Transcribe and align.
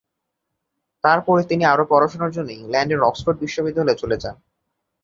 তারপরে 1.03 1.41
তিনি 1.43 1.63
আরও 1.65 1.83
পড়াশুনার 1.89 2.31
জন্য 2.31 2.49
ইংল্যান্ডের 2.51 3.07
অক্সফোর্ড 3.09 3.37
বিশ্ববিদ্যালয়ে 3.39 4.01
চলে 4.01 4.17
যান। 4.23 4.35